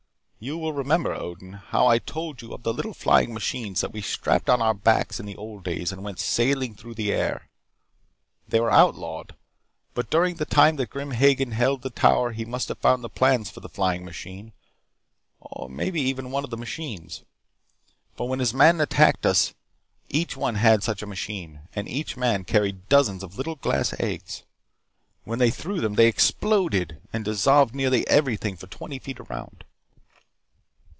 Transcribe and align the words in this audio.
You 0.43 0.57
will 0.57 0.73
remember, 0.73 1.13
Odin, 1.13 1.53
how 1.53 1.85
I 1.85 1.99
told 1.99 2.41
you 2.41 2.51
of 2.51 2.63
the 2.63 2.73
little 2.73 2.95
flying 2.95 3.31
machines 3.31 3.81
that 3.81 3.91
we 3.93 4.01
strapped 4.01 4.49
on 4.49 4.59
our 4.59 4.73
backs 4.73 5.19
in 5.19 5.27
the 5.27 5.35
old 5.35 5.63
days 5.63 5.91
and 5.91 6.03
went 6.03 6.17
sailing 6.19 6.73
through 6.73 6.95
the 6.95 7.13
air. 7.13 7.47
They 8.47 8.59
were 8.59 8.71
outlawed. 8.71 9.35
But 9.93 10.09
during 10.09 10.37
the 10.37 10.45
time 10.47 10.77
that 10.77 10.89
Grim 10.89 11.11
Hagen 11.11 11.51
held 11.51 11.83
the 11.83 11.91
tower 11.91 12.31
he 12.31 12.43
must 12.43 12.69
have 12.69 12.79
found 12.79 13.03
the 13.03 13.07
plans 13.09 13.51
for 13.51 13.59
the 13.59 13.69
flying 13.69 14.03
machine, 14.03 14.51
or 15.39 15.69
maybe 15.69 16.01
even 16.01 16.31
one 16.31 16.43
of 16.43 16.49
the 16.49 16.57
machines. 16.57 17.21
For 18.17 18.27
when 18.27 18.39
his 18.39 18.51
men 18.51 18.81
attacked 18.81 19.27
us, 19.27 19.53
each 20.09 20.35
one 20.35 20.55
had 20.55 20.81
such 20.81 21.03
a 21.03 21.13
machine. 21.15 21.67
And 21.75 21.87
each 21.87 22.17
man 22.17 22.45
carried 22.45 22.89
dozens 22.89 23.21
of 23.21 23.37
little 23.37 23.57
glass 23.57 23.93
eggs. 23.99 24.41
When 25.23 25.37
they 25.37 25.51
threw 25.51 25.81
them 25.81 25.93
they 25.93 26.07
exploded 26.07 26.99
and 27.13 27.23
dissolved 27.23 27.75
nearly 27.75 28.07
everything 28.07 28.55
for 28.57 28.65
twenty 28.65 28.97
foot 28.97 29.19
around. 29.19 29.65